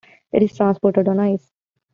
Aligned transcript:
It 0.31 0.41
is 0.41 0.57
transported 0.57 1.07
on 1.09 1.19
ice. 1.19 1.51